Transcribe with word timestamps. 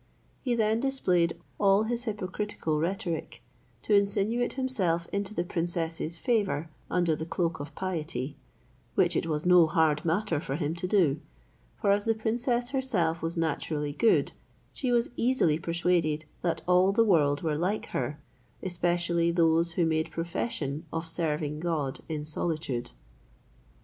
He 0.41 0.55
then 0.55 0.79
displayed 0.79 1.39
all 1.59 1.83
his 1.83 2.05
hypocritical 2.05 2.79
rhetoric, 2.79 3.43
to 3.83 3.93
insinuate 3.93 4.53
himself 4.53 5.07
into 5.13 5.35
the 5.35 5.43
princess's 5.43 6.17
favour 6.17 6.71
under 6.89 7.15
the 7.15 7.27
cloak 7.27 7.59
of 7.59 7.75
piety, 7.75 8.35
which 8.95 9.15
it 9.15 9.27
was 9.27 9.45
no 9.45 9.67
hard 9.67 10.03
matter 10.03 10.39
for 10.39 10.55
him 10.55 10.73
to 10.77 10.87
do; 10.87 11.21
for 11.79 11.91
as 11.91 12.05
the 12.05 12.15
princess 12.15 12.71
herself 12.71 13.21
was 13.21 13.37
naturally 13.37 13.93
good, 13.93 14.31
she 14.73 14.91
was 14.91 15.11
easily 15.17 15.59
persuaded 15.59 16.25
that 16.41 16.63
all 16.67 16.91
the 16.91 17.03
world 17.05 17.43
were 17.43 17.53
like 17.55 17.85
her, 17.85 18.19
especially 18.63 19.29
those 19.29 19.73
who 19.73 19.85
made 19.85 20.09
profession 20.09 20.83
of 20.91 21.05
serving 21.07 21.59
God 21.59 21.99
in 22.09 22.25
solitude. 22.25 22.89